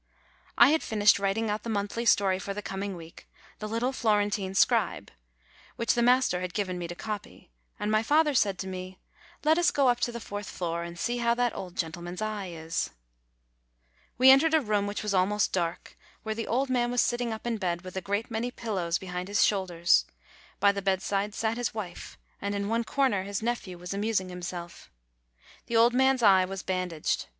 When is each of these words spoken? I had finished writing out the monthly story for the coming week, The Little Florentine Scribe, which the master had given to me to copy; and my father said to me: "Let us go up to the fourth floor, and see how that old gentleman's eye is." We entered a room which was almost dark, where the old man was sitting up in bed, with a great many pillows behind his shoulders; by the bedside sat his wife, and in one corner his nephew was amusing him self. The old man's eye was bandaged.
I 0.57 0.69
had 0.71 0.81
finished 0.81 1.19
writing 1.19 1.51
out 1.51 1.61
the 1.61 1.69
monthly 1.69 2.05
story 2.07 2.39
for 2.39 2.55
the 2.55 2.63
coming 2.63 2.95
week, 2.95 3.29
The 3.59 3.67
Little 3.67 3.91
Florentine 3.93 4.55
Scribe, 4.55 5.11
which 5.75 5.93
the 5.93 6.01
master 6.01 6.41
had 6.41 6.55
given 6.55 6.77
to 6.77 6.79
me 6.79 6.87
to 6.87 6.95
copy; 6.95 7.51
and 7.79 7.91
my 7.91 8.01
father 8.01 8.33
said 8.33 8.57
to 8.57 8.67
me: 8.67 8.97
"Let 9.43 9.59
us 9.59 9.69
go 9.69 9.89
up 9.89 9.99
to 9.99 10.11
the 10.11 10.19
fourth 10.19 10.49
floor, 10.49 10.81
and 10.81 10.97
see 10.97 11.17
how 11.17 11.35
that 11.35 11.55
old 11.55 11.77
gentleman's 11.77 12.19
eye 12.19 12.47
is." 12.47 12.89
We 14.17 14.31
entered 14.31 14.55
a 14.55 14.61
room 14.61 14.87
which 14.87 15.03
was 15.03 15.13
almost 15.13 15.53
dark, 15.53 15.95
where 16.23 16.33
the 16.33 16.47
old 16.47 16.67
man 16.71 16.89
was 16.89 17.03
sitting 17.03 17.31
up 17.31 17.45
in 17.45 17.57
bed, 17.57 17.83
with 17.83 17.95
a 17.95 18.01
great 18.01 18.31
many 18.31 18.49
pillows 18.49 18.97
behind 18.97 19.27
his 19.27 19.45
shoulders; 19.45 20.05
by 20.59 20.71
the 20.71 20.81
bedside 20.81 21.35
sat 21.35 21.57
his 21.57 21.75
wife, 21.75 22.17
and 22.41 22.55
in 22.55 22.69
one 22.69 22.85
corner 22.85 23.21
his 23.21 23.43
nephew 23.43 23.77
was 23.77 23.93
amusing 23.93 24.31
him 24.31 24.41
self. 24.41 24.89
The 25.67 25.77
old 25.77 25.93
man's 25.93 26.23
eye 26.23 26.43
was 26.45 26.63
bandaged. 26.63 27.27